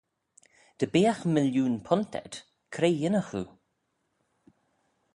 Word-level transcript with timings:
Dy 0.77 0.85
beagh 0.93 1.23
millioon 1.35 1.75
punt 1.85 2.13
ayd, 2.21 2.33
cre 2.73 2.89
yinnagh 2.99 3.33
oo? 3.41 3.49